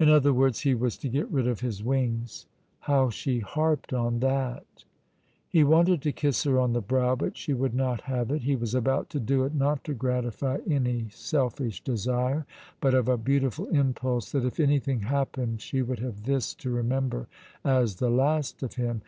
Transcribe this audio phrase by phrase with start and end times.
[0.00, 2.46] In other words, he was to get rid of his wings.
[2.80, 4.82] How she harped on that!
[5.48, 8.42] He wanted to kiss her on the brow, but she would not have it.
[8.42, 12.46] He was about to do it, not to gratify any selfish desire,
[12.80, 17.28] but of a beautiful impulse that if anything happened she would have this to remember
[17.64, 19.02] as the last of him.